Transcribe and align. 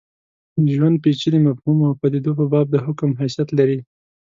د 0.63 0.65
ژوند 0.75 0.95
پېچلي 1.03 1.39
مفهوم 1.47 1.77
او 1.87 1.93
پدیدو 2.01 2.31
په 2.39 2.45
باب 2.51 2.67
د 2.71 2.75
حکم 2.85 3.09
حیثیت 3.21 3.49
لري. 3.59 3.79